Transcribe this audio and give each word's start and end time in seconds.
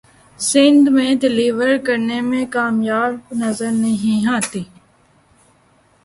سندھ 0.39 0.89
میں 0.89 1.13
ڈیلیور 1.21 1.69
کرنے 1.85 2.19
میں 2.21 2.45
کامیاب 2.51 3.33
نظر 3.41 3.71
نہیں 3.73 4.27
آتی 4.35 4.63